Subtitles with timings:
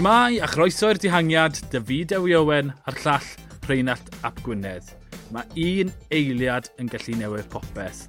[0.00, 3.26] Shmai a chroeso i'r dihangiad, David Ewi Owen a'r llall
[3.66, 4.86] Rheinald Ap Gwynedd.
[5.28, 8.06] Mae un eiliad yn gallu newid popeth.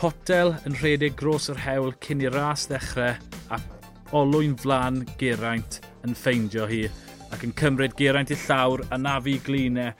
[0.00, 3.18] Potel yn rhedeg gros yr hewl cyn i ras ddechrau
[3.52, 3.58] a
[4.16, 5.76] olwyn flan Geraint
[6.08, 6.86] yn ffeindio hi
[7.36, 9.92] ac yn cymryd Geraint i llawr a nafu glinau.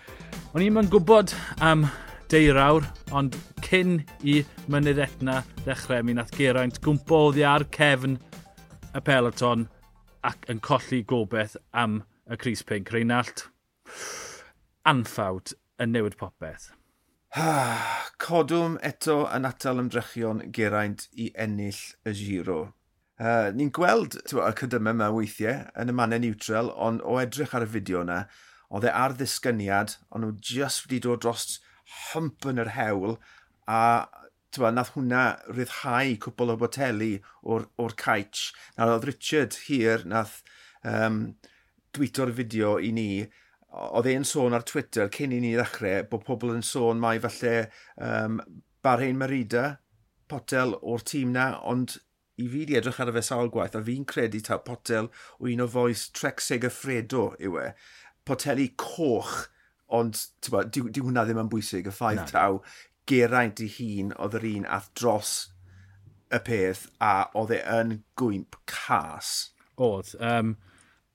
[0.54, 1.84] O'n i'n gwybod am
[2.32, 4.38] deirawr, ond cyn i
[4.72, 8.16] mynydd etna ddechrau, mi nath Geraint gwmpo oddi ar cefn
[8.96, 9.68] y peloton
[10.26, 12.90] ac yn colli gobeith am y Cris Pink.
[12.92, 13.46] Reinald,
[14.88, 16.70] anffawd yn newid popeth.
[18.20, 22.60] Codwm eto yn atal ymdrechion geraint i ennill y giro.
[23.20, 27.52] Uh, Ni'n gweld tywa, y cydymau yma weithiau yn y mannau neutral, ond o edrych
[27.56, 28.22] ar y fideo yna,
[28.72, 31.58] oedd e ar ddisgyniad, ond nhw just wedi dod dros
[32.10, 33.18] hymp yn yr hewl,
[33.68, 33.80] a
[34.54, 37.12] tywa, nath hwnna rhyddhau cwbl o boteli
[37.42, 38.50] o'r, or caets.
[38.76, 40.40] Na oedd Richard hir nath
[40.86, 41.22] um,
[41.96, 43.10] dwyto'r fideo i ni,
[43.70, 47.54] oedd e'n sôn ar Twitter cyn i ni ddechrau bod pobl yn sôn mai falle
[48.02, 48.40] um,
[48.82, 49.80] Barhain Merida,
[50.30, 51.98] potel o'r tîm na, ond
[52.40, 55.48] i fi di edrych ar y fe sawl gwaith, a fi'n credu ta potel o
[55.50, 57.66] un o foes Trexig y Fredo yw e.
[58.26, 59.50] Poteli coch,
[59.92, 60.16] ond
[60.52, 62.60] ba, di, di hwnna ddim yn bwysig, y ffaith taw
[63.10, 65.34] geraint i hun oedd yr un ath dros
[66.30, 69.50] y peth a oedd e yn gwymp cas.
[69.80, 70.14] Oedd.
[70.22, 70.56] Um,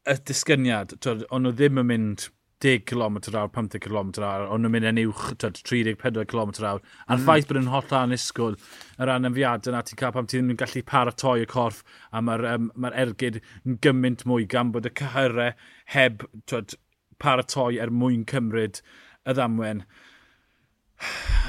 [0.05, 2.29] y disgyniad, ond nhw ddim yn mynd
[2.63, 6.79] 10 km awr, 15 km awr, ond nhw'n mynd yn uwch 34 km awr.
[7.05, 7.25] A'r mm.
[7.25, 8.57] ffaith bod yn holl anisgwl,
[8.97, 12.23] y ran ymfiad yna ti'n cael pam ti ddim yn gallu paratoi y corff a
[12.23, 15.53] mae'r um, mae ergyd yn gymaint mwy gan bod y cyhyrau
[15.95, 16.77] heb twyd,
[17.21, 18.81] paratoi er mwyn cymryd
[19.25, 19.83] y ddamwen.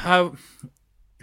[0.06, 0.18] A,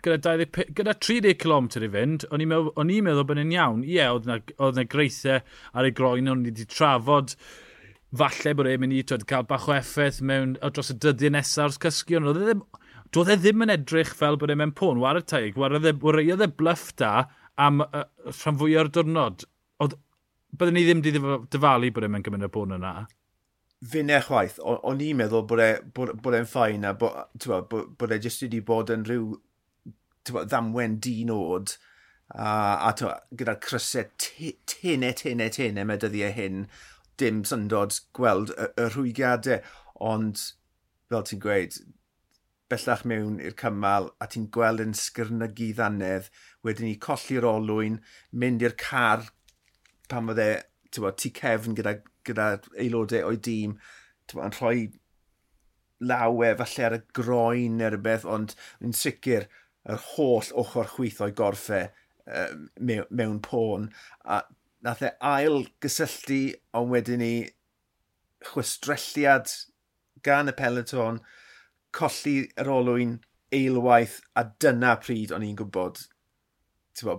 [0.04, 3.84] gyda, 20, gyda 30 km i fynd, o'n i'n meddwl, meddwl bod yn iawn.
[3.88, 5.40] Ie, oedd yna greithau
[5.74, 7.38] ar ei groen, o'n i wedi trafod
[8.14, 11.34] falle bod e'n mynd i twyd, cael bach o effaith mewn o dros y dyddiau
[11.34, 12.28] nesaf o'r cysgion.
[12.30, 12.62] Oedd e ddim,
[13.16, 15.90] doedd e ddim yn edrych fel bod e'n mewn pôn, war y taig, war oedd
[15.90, 17.26] e bluff da
[17.62, 19.48] am uh, rhan fwy o'r diwrnod.
[20.54, 21.22] Byddwn ni ddim wedi
[21.56, 22.94] dyfalu bod e'n mewn gymryd y pôn yna
[23.92, 28.14] finne chwaith, o'n i'n meddwl bod e'n bod, bod e ffain a bod, bod, bod
[28.16, 29.34] e jyst wedi bod yn rhyw
[30.30, 31.76] ddamwen dinod oed
[32.34, 32.92] a, a
[33.36, 36.64] gyda'r crysau tene, tene, tene mae dyddiau hyn,
[37.20, 39.60] dim syndod gweld y, y rhwygiadau.
[40.04, 40.40] Ond,
[41.12, 41.78] fel ti'n gweud,
[42.72, 46.32] bellach mewn i'r cymal a ti'n gweld yn sgyrnygu ddannedd
[46.66, 48.00] wedyn ni colli'r olwyn,
[48.32, 49.28] mynd i'r car
[50.10, 50.50] pan fydde
[51.20, 51.98] ti cefn gyda
[52.28, 53.78] gyda aelodau o'i dîm
[54.44, 54.88] yn rhoi
[56.04, 59.48] lawe falle ar y groen neu rhywbeth, ond yn sicr
[59.90, 61.92] yr holl ochr chwith o'i gorffau uh,
[62.26, 62.46] e,
[62.80, 63.90] mewn, mewn pôn.
[64.26, 64.42] A
[64.84, 66.42] nath e ail gysylltu,
[66.80, 67.36] ond wedyn ni
[68.50, 69.52] chwistrelliad
[70.24, 71.22] gan y peleton,
[71.96, 73.20] colli yr olwyn
[73.54, 76.04] eilwaith, a dyna pryd o'n i'n gwybod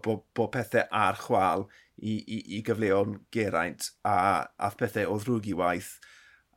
[0.05, 1.67] bod, bo pethau ar chwal
[2.03, 4.17] i, i, i gyfleon Geraint a
[4.67, 5.95] ath pethau o ddrwg i waith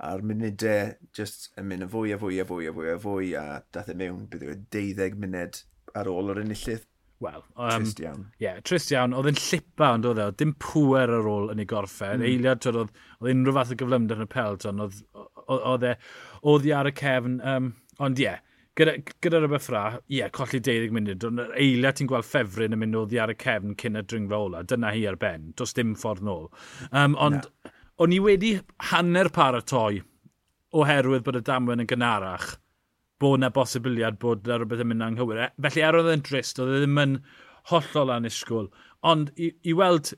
[0.07, 2.99] a'r munudau e just yn mynd yn fwy a fwy a fwy a fwy a
[3.01, 5.61] fwy a dath e mewn bydd yw e, 12 munud
[5.97, 6.85] ar ôl yr enillydd.
[7.25, 8.27] Wel, um, trist iawn.
[8.35, 9.15] Ie, yeah, trist iawn.
[9.17, 12.19] Oedd e'n llipa ond oedd e, dim pwer ar ôl yn ei gorffen.
[12.19, 12.27] Mm.
[12.29, 12.91] Eiliad, twyd, oedd,
[13.23, 14.99] oedd unrhyw fath o gyflymder yn y pelt, ond oedd,
[15.57, 15.95] oedd e,
[16.51, 17.39] oedd i ar y cefn.
[17.41, 17.71] Um,
[18.05, 18.43] ond ie, yeah,
[18.77, 18.93] gyda,
[19.23, 22.81] gyda rhywbeth ffra, ie, yeah, colli 12 munud, ond yr eiliad ti'n gweld ffefryn yn
[22.81, 25.73] mynd o ddi ar y cefn cyn y dringfa ola, dyna hi ar ben, does
[25.77, 26.47] dim ffordd nôl.
[26.91, 27.73] Um, ond no.
[28.05, 28.53] o'n i wedi
[28.91, 30.03] hanner paratoi
[30.77, 32.53] oherwydd bod y damwen yn gynarach,
[33.21, 35.47] bod na bosibiliad bod na rhywbeth yn mynd anghywir.
[35.47, 37.17] E, felly er oedd e'n drist, oedd e ddim yn
[37.71, 38.69] hollol anusgwyl.
[39.07, 40.13] Ond i, i weld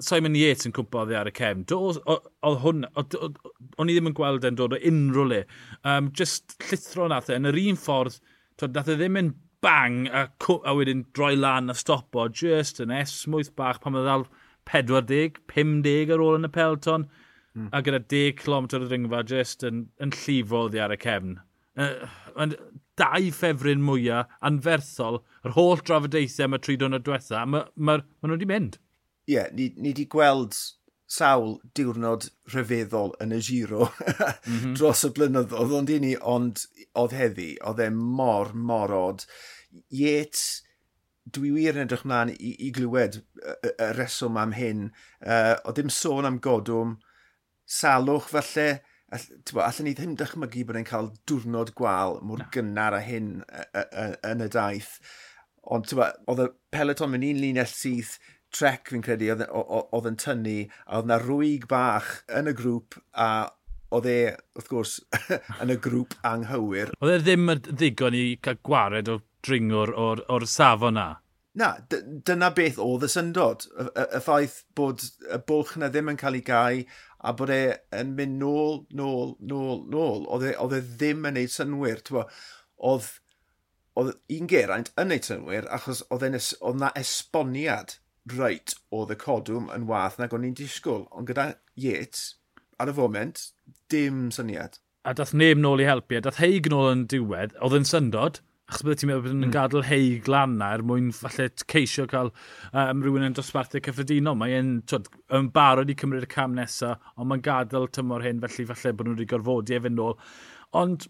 [0.00, 1.64] Simon Yates yn cwmpa oddi ar y cefn.
[1.74, 5.40] Oedd hwn, o'n i ddim yn gweld e'n dod o unrhyw le.
[5.82, 8.20] Um, just llithro nath e, yn yr un ffordd,
[8.60, 9.32] to, nath e ddim yn
[9.64, 14.28] bang a, a wedyn droi lan a stopo, just yn esmwyth bach pan oedd ddal
[14.70, 17.08] 40, 50 ar ôl yn y pelton,
[17.56, 17.70] mm.
[17.74, 21.40] a gyda 10 km o ringfa just yn, yn llifo oddi ar y cefn.
[21.78, 22.06] Uh,
[22.98, 28.04] dau ffefryn mwyaf anferthol, yr holl drafodaethau mae tri dod o diwetha, mae ma, ma,
[28.22, 28.78] ma nhw wedi mynd
[29.28, 30.56] ie, yeah, ni, ni di gweld
[31.08, 34.74] sawl diwrnod rhyfeddol yn y giro mm -hmm.
[34.76, 36.64] dros y blynyddoedd, ond i ni, ond
[37.00, 39.24] oedd heddi, oedd e mor morod.
[39.92, 40.40] Yet,
[41.32, 44.88] dwi wir yn edrych mlaen i, i glywed y, y reswm am hyn.
[45.20, 46.96] Uh, o dim sôn am godwm,
[47.68, 48.68] salwch falle,
[49.12, 49.26] all,
[49.64, 52.48] allan ni ddim dychmygu bod e'n cael diwrnod gwael mor no.
[52.52, 53.38] gynnar a hyn
[54.28, 54.98] yn y daith.
[55.68, 58.16] Ond oedd y peleton mewn un linell syth,
[58.54, 62.10] trec fi'n credu oedd e- yn tynnu, a oedd na rwyg bach
[62.40, 63.28] yn y grŵp, a
[63.94, 64.18] oedd e,
[64.56, 64.98] wrth gwrs,
[65.62, 66.92] yn y grŵp anghywir.
[67.00, 71.08] Oedd e ddim ddigon i cael gwared o dringwr o'r, or safon na?
[71.58, 73.64] Na, dyna beth oedd y syndod.
[73.72, 76.82] Y, y, y ffaith bod y bwlch na ddim yn cael ei gau
[77.18, 77.62] a bod e
[77.98, 80.26] yn mynd nôl, nôl, nôl, nôl.
[80.34, 82.04] Oedd e, oedd e ddim yn neud synwyr.
[82.90, 83.08] Oedd,
[83.98, 87.96] oedd un geraint yn neud synwyr achos oedd, e, oedd na esboniad
[88.36, 92.34] reit, oedd y codwm yn wath nag o'n i'n disgwyl, ond gyda Yates,
[92.78, 93.48] ar y foment,
[93.92, 94.78] dim syniad.
[95.08, 98.40] A dath neb nôl i helpu, a dath heig nôl yn diwedd, oedd yn syndod,
[98.68, 99.42] achos byddai ti'n meddwl bod hmm.
[99.42, 99.54] yn mm.
[99.54, 102.28] gadael hei glan na er mwyn falle ceisio cael
[102.72, 104.36] um, rhywun yn dosbarthu cyffredinol.
[104.36, 108.92] Mae'n yn barod i cymryd y cam nesaf, ond mae'n gadael tymor hyn, felly falle
[108.98, 110.18] bod nhw wedi gorfodi efo'n nôl.
[110.76, 111.08] Ond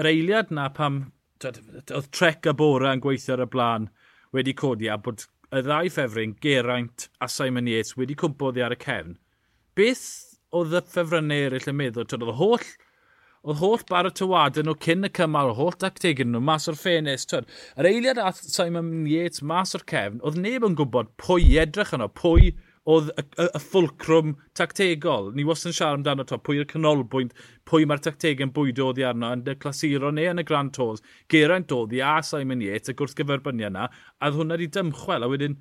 [0.00, 1.02] yr eiliad na pam
[1.44, 3.90] oedd trec a bora yn gweithio ar y blaen
[4.34, 8.80] wedi codi a bod y ddau ffefryn, Geraint a Simon Yates, wedi cwmpo ar y
[8.82, 9.16] cefn.
[9.78, 10.04] Beth
[10.52, 12.06] oedd y ffefrynnau eraill yn meddwl?
[12.08, 12.68] Tyd, oedd holl
[13.48, 17.24] oedd holl bar y tywadau nhw cyn y cymal, holl dactegyn nhw, mas o'r ffenes.
[17.30, 17.48] Twyd,
[17.78, 22.10] yr eiliad ath Simon Yates mas o'r cefn, oedd neb yn gwybod pwy edrych yno,
[22.12, 22.52] pwy
[22.88, 25.30] oedd y, y, y ffulcrwm tactegol.
[25.36, 27.34] Ni was yn siarad amdano to, pwy yw'r canolbwynt,
[27.68, 31.04] pwy mae'r tactegau'n bwydo oedd i arno, yn y clasuro neu yn y Grand Tours.
[31.32, 35.32] Geraint oedd i a Simon Yates, y gwrthgyferbyniau yna, a oedd hwnna wedi dymchwel, a
[35.32, 35.58] wedyn...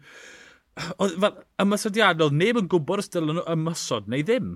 [1.01, 4.51] Oedd fel ymysodiadol, neb yn gwybod os dylen nhw ymysod neu ddim.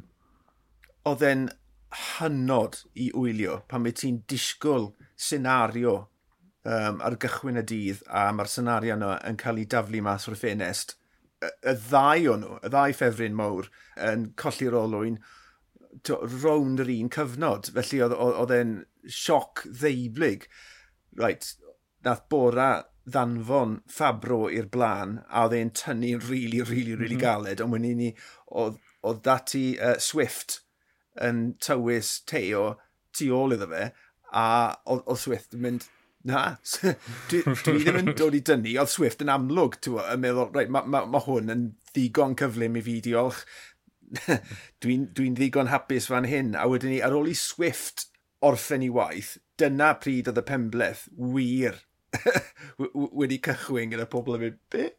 [1.10, 1.48] Oedd e'n
[1.92, 5.96] hynod i wylio pan mae ti'n disgwyl senario
[6.64, 10.38] um, ar gychwyn y dydd a mae'r senario yna yn cael ei daflu mas o'r
[10.40, 10.96] ffenest
[11.42, 13.70] y ddau o nhw, y ddau ffefryn mawr,
[14.12, 15.20] yn colli'r olwyn
[16.44, 17.72] rownd yr un cyfnod.
[17.76, 18.78] Felly oedd e'n
[19.10, 20.48] sioc ddeiblyg.
[21.20, 21.54] Right,
[22.06, 22.70] nath bora
[23.12, 27.64] ddanfon Fabro i'r blaen, a oedd e'n tynnu'n rili, really, rili, really, rili really galed,
[27.64, 28.12] ond wedyn ni,
[28.52, 30.62] oedd dati uh, Swift
[31.22, 32.76] yn tywys Teo
[33.18, 33.90] tu ôl iddo fe,
[34.32, 34.46] a
[34.94, 35.90] oedd Swift yn mynd
[36.28, 36.42] Na,
[37.32, 40.86] dwi, dwi ddim yn dod i dynnu, oedd Swift yn amlwg, yn meddwl, right, mae
[40.86, 43.44] ma, ma hwn yn ddigon cyflym i fi, diolch.
[44.84, 48.10] dwi'n dwi ddigon hapus fan hyn, a wedyn ni, ar ôl i Swift
[48.46, 51.80] orffen i waith, dyna pryd oedd y pembleth wir
[53.22, 54.98] wedi cychwyn gyda pobl yn mynd, beth?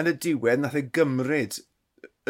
[0.00, 1.58] Yn y diwedd, nath e gymryd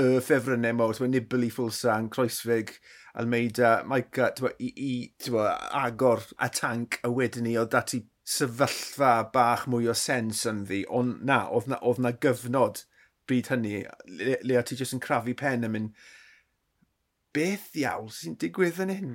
[0.00, 2.72] y ffefrynnau mawr, ti'n Nibli, Fulsang, Croesfig,
[3.20, 5.44] Almeida, Maica, i, i bo,
[5.78, 10.82] agor a tank a wedyn ni oedd dati sefyllfa bach mwy o sens yn ddi,
[10.88, 12.82] ond na, oedd na, oedd na gyfnod
[13.28, 13.84] bryd hynny,
[14.18, 16.08] le, le ti jyst yn crafu pen yn mynd,
[17.34, 19.14] beth iawn sy'n digwydd yn hyn?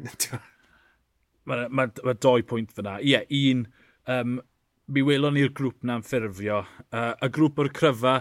[1.50, 3.00] Mae ma, ma doi pwynt fyna.
[3.02, 3.66] Ie, yeah, un,
[4.12, 4.40] um,
[4.88, 6.64] mi welon ni'r grŵp na'n ffurfio.
[6.94, 8.20] Uh, y grŵp o'r cryfa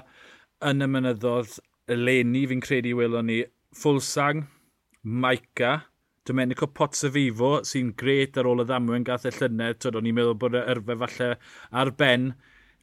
[0.68, 1.58] yn y mynyddodd
[1.92, 3.42] eleni fi'n credu welon ni
[3.74, 4.44] Fulsang,
[5.02, 5.72] Maica,
[6.28, 9.80] Domenico Pozzovivo, sy'n gret ar ôl y ddamwyn gath y llynedd.
[9.80, 11.30] Twyd, o'n i'n meddwl bod y yrfa falle
[11.82, 12.32] ar ben,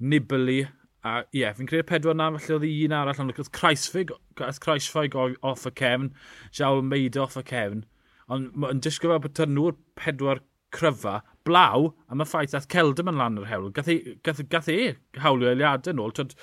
[0.01, 0.63] Nibli,
[1.05, 4.61] a ie, yeah, fi'n credu pedwar na, falle oedd un arall, ond oedd Kreisfig, oedd
[4.63, 6.09] Kreisfig off y cefn,
[6.57, 7.85] Jawl Meid off y cefn,
[8.33, 10.41] ond yn disgwyl fel bod nhw'r pedwar
[10.75, 13.69] cryfa, blaw, am y ffaith ath Celdam yn lan yr hewl.
[13.75, 16.33] Gath e, gath, gath e hawlio eiliadau nôl, twyd,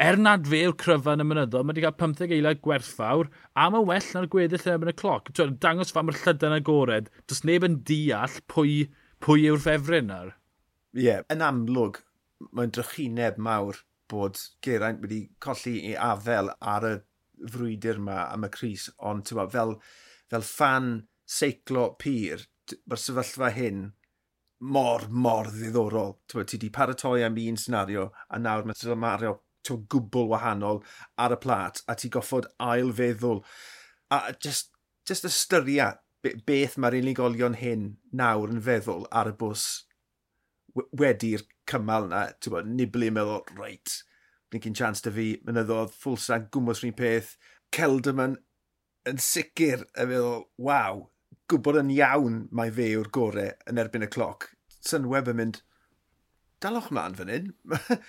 [0.00, 3.84] Er nad fe yw'r cryfan y mynyddodd, mae wedi cael 15 eiliad gwerthfawr, a mae
[3.88, 5.28] well na'r gweddill yn y cloc.
[5.36, 8.88] Twyd, dangos fa mae'r llydan agored, does neb yn deall pwy,
[9.24, 10.34] pwy yw'r ffefryn ar.
[10.96, 11.24] Ie, yeah.
[11.32, 12.00] yn amlwg,
[12.52, 13.82] mae'n drychineb mawr
[14.12, 16.94] bod Geraint wedi colli ei afel ar y
[17.52, 19.76] frwydr yma am y Cris, ond tywa, fel,
[20.32, 20.92] fel fan
[21.28, 22.46] seiclo pyr,
[22.86, 23.86] mae'r sefyllfa hyn
[24.62, 26.18] mor, mor ddiddorol.
[26.30, 30.82] Tywa, ti wedi paratoi am un senario, a nawr mae'n mario gwbl wahanol
[31.20, 33.42] ar y plat, a ti goffod ail feddwl.
[34.12, 34.72] A just,
[35.08, 35.92] just ystyria
[36.22, 39.66] beth mae'r unigolion hyn nawr yn feddwl ar y bws
[40.74, 43.98] wedi'r cymal na, ti'n bod, niblu yn meddwl, reit,
[44.50, 47.34] blinkin chance dy fi, mynyddodd, ffwlsa, gwmwys rhywun peth,
[47.72, 48.36] Celdamon
[49.08, 51.06] yn sicr yn meddwl, waw,
[51.50, 54.50] gwybod yn iawn mae fe yw'r gorau yn erbyn y cloc.
[54.82, 55.60] Synweb yn mynd,
[56.62, 57.50] dalwch mlaen fan hyn.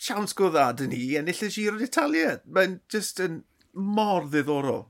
[0.00, 2.38] siawns go dda dyn ni ennill y Giro d'Italia.
[2.46, 4.86] Mae'n just yn mor ddiddorol.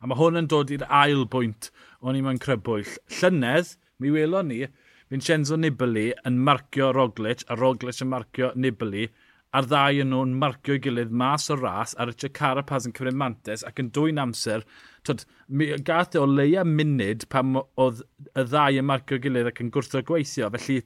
[0.00, 1.70] A mae hwn yn dod i'r ail bwynt
[2.04, 2.96] o'n i mewn crybwyll.
[3.18, 4.64] Llynedd, mi welon ni,
[5.12, 9.06] Vincenzo Nibali yn marcio Roglic a Roglic yn marcio Nibali
[9.54, 13.62] a'r ddau yn nhw'n marcio'i gilydd mas o ras ar Richard Carapaz yn cyfrin mantes
[13.68, 14.64] ac yn dwy'n amser.
[15.06, 18.02] Tod, mi gath o leia munud pam oedd
[18.34, 20.50] y ddau yn marcio'i gilydd ac yn gwrtho gweithio.
[20.56, 20.80] Felly,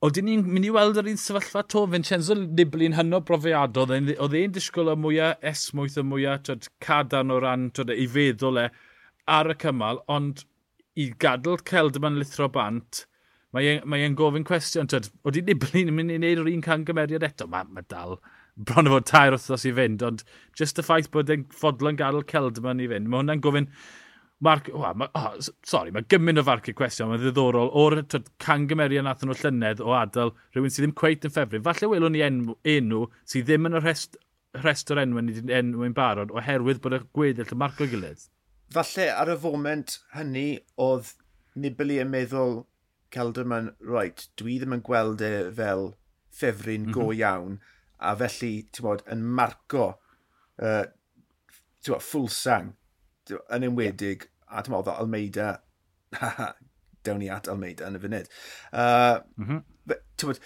[0.00, 4.36] Oedden ni'n mynd i weld yr un sefyllfa to, Vincenzo Nibli yn hynod brofiadol, oedd
[4.38, 8.64] e'n disgwyl y mwyaf esmwyth y mwyaf twyd, cadan o ran twyd, ei feddwl e
[9.34, 10.40] ar y cymal, ond
[10.96, 13.02] i gadael Celdman lithro bant,
[13.52, 13.76] mae
[14.06, 17.68] e'n gofyn cwestiwn, twyd, oedden Nibli'n mynd i wneud yr un can gymeriad eto, mae
[17.68, 18.16] ma dal
[18.56, 20.24] bron o fod tair wythnos i fynd, ond
[20.56, 23.68] just y ffaith bod e'n ffodlon gadael Celdman i fynd, mae hwnna'n gofyn,
[24.42, 25.34] Mark, oh, ma, oh,
[25.68, 27.98] sorry, mae gymaint o farcu cwestiwn, mae'n ddiddorol, o'r
[28.40, 31.60] cangymeriad nath nhw llynedd o adael rhywun sydd ddim cweit yn ffefru.
[31.66, 34.16] Falle welwn ni enw, enw sydd ddim yn y rest,
[34.56, 38.24] rhestr enw ni enw yn barod oherwydd bod y gweddill y marc o gilydd.
[38.72, 40.48] Falle ar y foment hynny
[40.80, 41.12] oedd
[41.60, 42.62] Nibli yn meddwl
[43.12, 45.90] Celderman, right, dwi ddim yn gweld e fel
[46.32, 46.96] ffefryn mm -hmm.
[46.96, 47.20] go mhm.
[47.20, 47.60] iawn,
[48.00, 50.84] a felly, ti'n bod, yn marco uh,
[51.84, 52.76] ti'n bod, ffwlsang
[53.28, 55.50] yn enwedig, a dwi'n meddwl, Almeida,
[57.06, 58.30] dewn ni at Almeida yn y funud.
[58.72, 60.40] Uh, mm -hmm.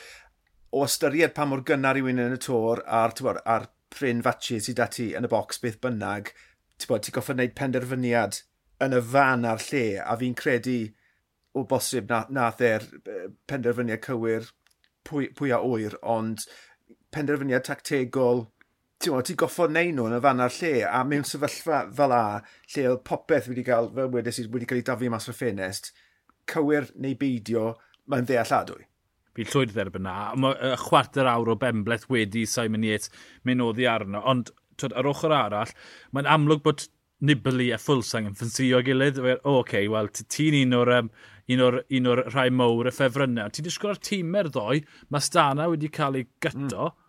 [0.75, 4.81] o ystyried pa mor gynnar i yn y tor a'r, bod, ar pryn fatsi sydd
[4.81, 6.33] dati yn y bocs beth bynnag,
[6.78, 8.40] ti'n bod, ti'n goffa wneud penderfyniad
[8.85, 10.78] yn y fan ar lle, a fi'n credu
[11.54, 12.87] o bosib na, nath e'r
[13.50, 14.50] penderfyniad cywir
[15.07, 16.43] pwy, pwy a oer, ond
[17.14, 18.49] penderfyniad tactegol
[19.04, 22.23] ti'n ti goffod neud nhw yn y fan ar lle, a mewn sefyllfa fel a,
[22.73, 25.92] lle oedd popeth wedi cael, fel wedes i, wedi cael ei dafu mas o ffenest,
[26.50, 27.75] cywir neu beidio,
[28.08, 28.87] mae'n ddealladwy.
[29.34, 33.12] Fi llwyd dderbyn na, Mae y chwarter awr o bembleth wedi Simon Yates
[33.44, 35.76] mynd oddi arno, ond twyd, ar ochr arall,
[36.14, 36.88] mae'n amlwg bod
[37.25, 39.20] Nibli a Fulsang yn ffensio gilydd.
[39.20, 41.12] O, oh, okay, wel, ti'n un o'r um,
[41.52, 43.52] un o'r, un o'r rhai mowr y ffefrynnau.
[43.52, 44.82] Ti'n disgwyl ar tîmau'r ddoi,
[45.12, 47.03] mae Stana wedi cael ei gyto, mm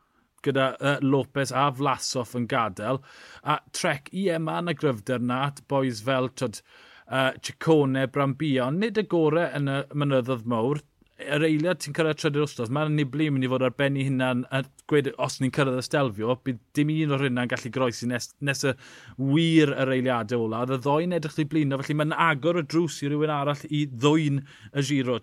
[0.46, 3.02] gyda uh, Lopez a Vlasov yn gadael.
[3.44, 6.62] A trec i ema yn y gryfder na, boys fel tyd,
[7.10, 10.84] uh, Ciccone, Brambia, nid y gorau yn y mynyddodd mawr
[11.16, 14.42] yr eiliad ti'n cyrraedd trydydd wstos, mae'r niblu yn mynd i fod ar benni hynna'n
[14.52, 14.60] a
[14.92, 18.66] gweud os ni'n cyrraedd y stelfio, bydd dim un o'r hynna'n gallu groesi nes, nes
[18.68, 18.74] y
[19.22, 20.66] wir yr eiliadau ola.
[20.66, 23.86] Oedd y ddoen edrych i blino, felly mae'n agor y drws i rywun arall i
[23.94, 24.44] ddwyn
[24.76, 25.18] y giro.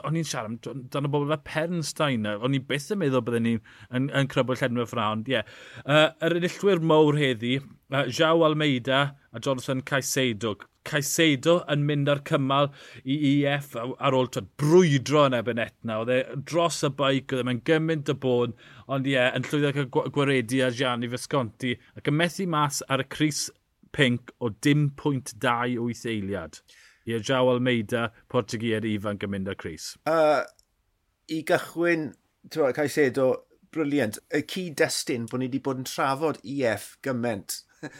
[0.00, 3.62] O'n i'n siarad dan y bobl fe Pernstein, o'n i'n byth yn meddwl byddwn ni'n
[3.92, 5.26] yn, yn crybwyll llenwyr ffrawn.
[5.28, 5.36] Ie.
[5.36, 5.56] Yeah.
[5.84, 7.58] Uh, yr enillwyr mowr heddi,
[7.92, 10.56] uh, Jao Almeida a Jonathan Caicedo.
[10.88, 12.70] Caicedo yn mynd ar cymal
[13.04, 16.00] i EF ar ôl twyd, brwydro yn ebyn etna.
[16.02, 16.20] Oedd e
[16.50, 18.56] dros y baic, oedd e'n gymaint y bôn,
[18.92, 23.48] ond ie, yn llwyddo gwaredu a Gianni Visconti, ac yn methu mas ar y Cris
[23.92, 26.62] Pink o dim pwynt 2.8 eiliad.
[27.04, 29.92] Ie, Jaw Almeida, Portugier ifanc yn mynd ar Cris.
[30.08, 30.42] Uh,
[31.32, 32.12] I gychwyn,
[32.50, 33.28] ti'n Caisedo,
[33.72, 34.18] briliant.
[34.32, 37.62] Y cyd-destun bod ni wedi bod yn trafod EF gyment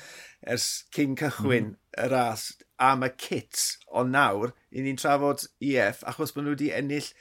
[0.52, 1.78] ers cyn cychwyn mm.
[2.04, 2.50] y ras
[2.82, 7.12] am y kit o nawr, i ni'n trafod EF, achos bod nhw wedi ennill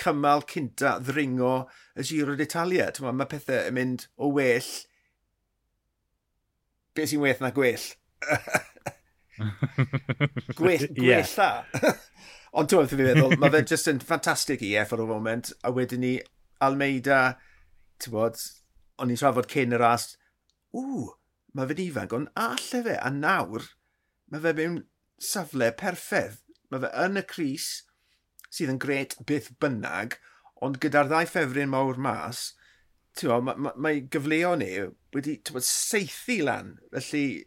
[0.00, 1.54] cymal cynta ddringo
[1.94, 2.90] y Giro d'Italia.
[3.04, 4.72] Mae pethau yn mynd o well,
[6.94, 7.86] Be sy'n well na gwell.
[10.54, 11.48] gwell, gwella.
[11.74, 11.96] Yeah.
[12.54, 15.72] Ond ti'n meddwl, meddwl mae fe just yn ffantastig i EF ar y moment, a
[15.74, 16.12] wedyn ni
[16.62, 17.34] Almeida,
[17.98, 18.38] ti'n bod,
[19.02, 20.12] o'n i'n trafod cyn y ras,
[20.70, 21.08] ww,
[21.58, 23.66] mae fe'n ifanc, ond alle fe, a nawr,
[24.30, 24.78] mae fe mewn
[25.20, 26.40] safle perffedd.
[26.70, 27.68] Mae fe yn y Cris,
[28.50, 30.18] sydd yn gret byth bynnag,
[30.64, 32.52] ond gyda'r ddau ffefryn mawr mas,
[33.22, 34.70] mae ma, ma, gyfleo ni
[35.14, 36.74] wedi bod, seithi lan.
[36.94, 37.44] Felly,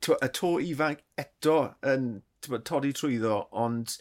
[0.00, 2.10] tywa, y to ifanc eto yn
[2.48, 3.96] bod, todi trwyddo, ond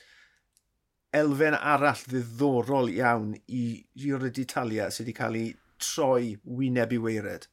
[1.16, 3.64] elfen arall ddiddorol iawn i
[3.98, 5.50] Giro d'Italia sydd wedi cael ei
[5.82, 7.48] troi wyneb i weired.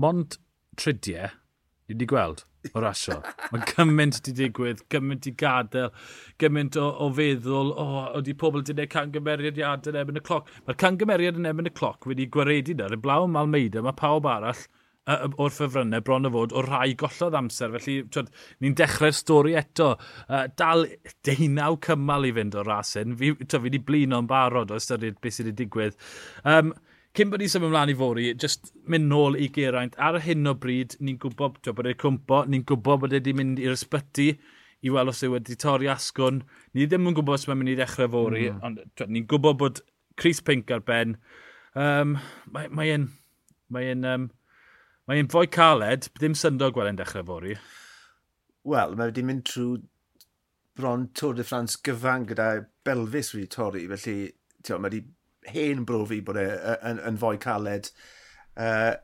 [0.00, 0.38] Mond
[0.80, 1.30] tridiau,
[1.86, 3.20] ni wedi gweld, o rasio.
[3.52, 5.92] Mae gymaint wedi digwydd, gymaint i gadael,
[6.42, 10.48] gymaint o, o feddwl, o, oh, wedi pobl wedi gwneud cangymeriad yn ebyn y cloc.
[10.68, 14.28] Mae'r cangymeriad yn ebyn y cloc wedi gwaredu na, y blaw am Almeida, mae pawb
[14.30, 14.64] arall
[15.10, 17.74] uh, o'r ffefrynnau bron o fod o rai gollodd amser.
[17.76, 17.98] Felly,
[18.64, 19.94] ni'n dechrau'r stori eto.
[20.28, 20.86] Uh, dal
[21.26, 23.16] deunaw cymal i fynd o'r rasyn.
[23.20, 25.98] Fi, fi wedi blin o'n barod o ystyried beth sydd wedi digwydd.
[26.48, 26.74] Um,
[27.14, 30.54] cyn bod ni'n symud ymlaen i fori, just mynd nôl i Geraint, ar hyn o
[30.58, 34.32] bryd, ni'n gwybod bod e'n cwmpo, ni'n gwybod bod e wedi mynd i'r ysbyty
[34.84, 36.42] i weld os e wedi torri asgwn.
[36.74, 38.60] Ni ddim yn gwybod os mae'n mynd i ddechrau fori, mm.
[38.66, 39.82] ond ni'n gwybod bod
[40.20, 41.16] Chris Pink ar ben.
[41.74, 42.18] Um,
[42.54, 42.98] mae'n mae
[43.74, 44.28] mae um,
[45.08, 47.56] mae fwy caled, ddim syndod gweld e'n dechrau fori.
[48.64, 49.82] Wel, mae wedi mynd trwy
[50.74, 52.48] bron Tour de France gyfan gyda
[52.86, 54.16] Belfis wedi torri, felly
[54.74, 55.04] mae wedi
[55.52, 56.46] hen bro fi bod e
[56.76, 57.90] yn, yn fwy caled.
[58.54, 58.94] Uh,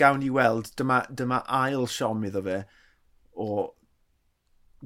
[0.00, 2.62] gawn ni weld, dyma, dyma ail siom iddo fe
[3.40, 3.50] o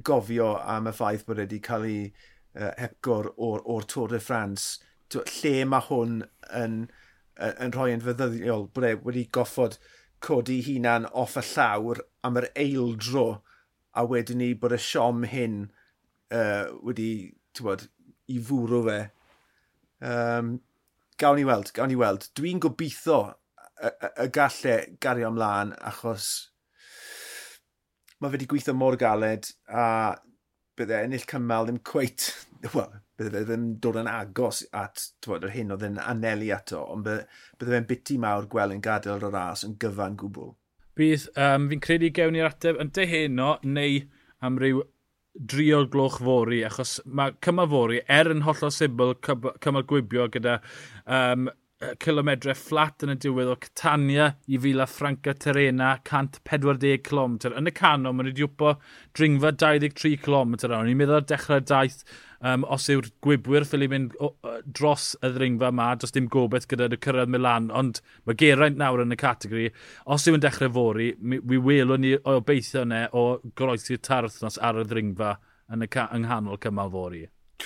[0.03, 4.79] gofio am y ffaith bod wedi cael ei uh, hepgor o'r, or Tour de France.
[5.15, 6.21] Lle mae hwn
[6.59, 6.77] yn,
[7.39, 9.77] yn, yn rhoi yn fyddyddiol bod e wedi goffod
[10.25, 13.25] codi hunan off y llawr am yr eildro
[13.95, 15.59] a wedyn ni bod y siom hyn
[16.33, 17.09] uh, wedi,
[17.61, 17.85] bod,
[18.31, 19.01] i fwrw fe.
[20.05, 20.57] Um,
[21.21, 22.29] gawn ni weld, gawn ni weld.
[22.37, 26.29] Dwi'n gobeithio y, y, y gallu gario ymlaen achos
[28.19, 29.85] mae fe wedi gweithio mor galed a
[30.79, 32.27] bydde ennill cymal ddim cweit,
[32.73, 36.81] wel, bydde fe ddim dod yn agos at twod, yr hyn oedd yn anelu ato,
[36.91, 37.27] ond bydde,
[37.59, 40.53] bydde fe'n biti mawr gweld yn gadael o'r ras yn gyfan gwbl.
[40.95, 44.01] Bydd, um, fi'n credu gewn ni'r ateb yn deheno neu
[44.43, 44.83] am ryw
[45.35, 50.59] drio gloch fori, achos mae cymal fori, er yn hollol sibl, cymal gwibio gyda
[51.05, 51.49] um,
[51.99, 57.35] kilometre fflat yn y diwedd o Catania i Fila Franca Terena, 140 km.
[57.51, 58.77] Yn y canol, mae'n wedi wpo
[59.17, 60.55] dringfa 23 km.
[60.69, 62.05] O'n i'n meddwl ar dechrau daith
[62.45, 64.15] um, os yw'r gwybwyr ffili mynd
[64.65, 69.03] dros y ddringfa yma, dros dim gobeith gyda nhw cyrraedd Milan, ond mae Geraint nawr
[69.05, 69.69] yn y categori.
[70.13, 73.25] Os yw'n dechrau fori, mi, mi welwn ni o beithio yna o
[73.57, 75.31] groesi'r tarthnos ar y ddringfa
[75.73, 77.23] yn y yng nghanol cymal fori.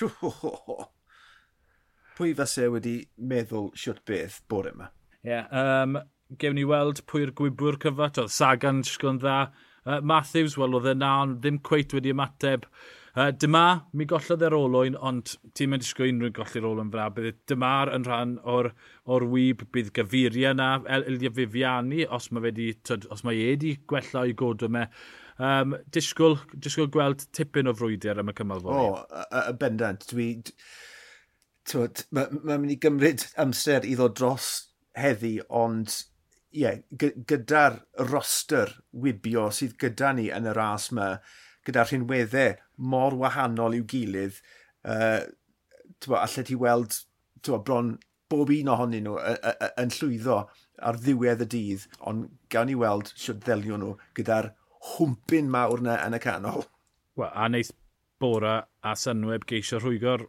[2.20, 4.90] Pwy fysa wedi meddwl siwt beth bore yma?
[5.24, 5.98] Ie, yeah, um,
[6.40, 9.40] gewn ni weld pwy'r gwybwyr cyfat, Oedd Sagan yn dda.
[9.80, 12.66] Uh, Matthews, wel, oedd e na, ond ddim cweit wedi ymateb.
[12.68, 13.64] Uh, Uh, dyma,
[13.98, 17.90] mi gollodd e'r olwyn, ond ti'n mynd disgwyl unrhyw golli'r olwyn fel bydd e- dyma'r
[17.96, 18.68] yn rhan o'r,
[19.10, 23.72] or wyb, bydd gyfuria yna, El Fifiani, os mae wedi, tyd, os mae e wedi
[23.90, 24.84] gwella o'i godw me.
[25.42, 28.78] Um, disgwyl, disgwyl gweld tipyn o frwydr am y cymal fwy.
[28.78, 30.30] O, oh, y bendant, dwi...
[31.70, 34.46] Mae'n ma mynd i gymryd amser i ddod dros
[34.98, 35.92] heddi, ond
[36.50, 36.78] ie, yeah,
[37.30, 37.76] gyda'r
[38.08, 41.12] roster wibio sydd gyda ni yn y ras yma,
[41.66, 42.56] gyda rhinweddau
[42.92, 44.40] mor wahanol i'w gilydd,
[44.88, 45.20] uh,
[46.08, 46.96] allai ti weld
[47.44, 47.94] twa, bron
[48.30, 49.18] bob un ohonyn nhw
[49.80, 50.40] yn llwyddo
[50.86, 54.52] ar ddiwedd y dydd, ond gawn ni weld siwt ddelio nhw gyda'r
[54.94, 56.64] hwmpyn mawr na yn y canol.
[57.18, 57.72] Wel, a wneud
[58.20, 60.26] Bora a Synweb geisio rhwygo'r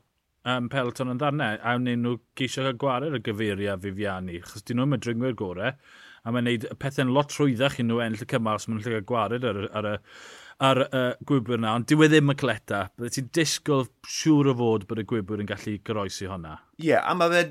[0.48, 4.82] um, pelton yn ddarnau, a wneud nhw geisio cael gwared y gyfeiriau Fifiani, chos dyn
[4.82, 5.76] nhw'n medringwyr gorau,
[6.22, 8.98] a mae'n gwneud pethau'n lot rhwyddach i nhw enll y cymal, os maen nhw'n lle
[8.98, 10.00] cael gwared ar, ar, ar,
[10.62, 12.84] ar uh, gwybwyr yna, ond diwedd ddim y cleta.
[12.98, 16.58] Bydde ti'n disgwyl siŵr o fod bod y gwybwyr yn gallu goroesi hwnna.
[16.78, 17.44] Ie, yeah, a mae fe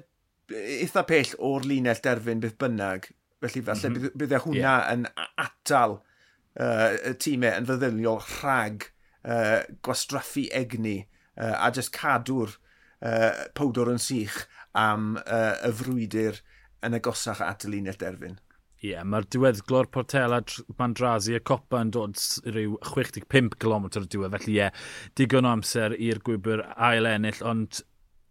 [0.85, 3.11] eitha pell o'r linell derfyn bydd bynnag.
[3.41, 4.17] Felly falle mm -hmm.
[4.21, 4.89] bydde hwnna yeah.
[4.95, 5.07] yn
[5.41, 8.91] atal uh, y tîmau yn feddyliol rhag
[9.25, 14.45] uh, gwastraffu egni uh, a jyst cadw'r uh, powdor yn sych
[14.77, 16.43] am uh, y frwydr
[16.87, 18.39] yn agosach at y linell derfyn.
[18.81, 20.39] Ie, yeah, mae'r diweddglo'r Portela
[20.79, 22.17] Mandrazi, y copa yn dod
[22.49, 24.85] rhyw 65 km y diwedd, felly ie, yeah,
[25.21, 27.83] digon o amser i'r gwybr ail ennill, ond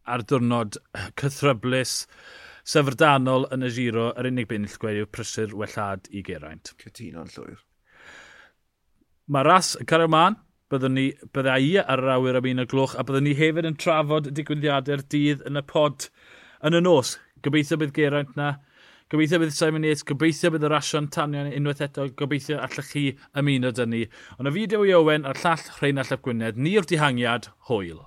[0.10, 0.80] ar diwrnod
[1.22, 2.00] cythryblus,
[2.66, 6.74] syfrdanol yn y giro, yr unig bennill gwed yw prysur wellad i geraint.
[6.82, 7.62] Cytuno'n llwyr.
[9.30, 10.40] Mae ras yn cario man,
[10.74, 13.70] byddwn ni, bydda i ar yr awyr am un o gloch, a byddwn ni hefyd
[13.70, 16.10] yn trafod digwyddiadau'r dydd yn y pod
[16.66, 17.16] yn y nos.
[17.46, 18.56] Gobeithio bydd geraint na,
[19.10, 23.06] Gobeithio bydd Simon Yates, gobeithio bydd y rasio'n tanio'n unwaith eto, gobeithio allech chi
[23.42, 24.04] ymuno dyn ni.
[24.38, 28.04] Ond y fideo i Owen a'r llall Rheinald Llap Gwynedd, ni'r dihangiad, hwyl.